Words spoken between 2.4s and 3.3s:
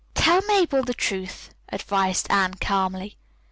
calmly.